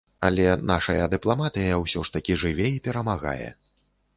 Але 0.27 0.45
нашая 0.69 1.05
дыпламатыя 1.11 1.77
ўсё 1.83 2.05
ж 2.09 2.15
такі 2.17 2.39
жыве 2.45 2.67
і 2.79 2.83
перамагае. 2.89 3.49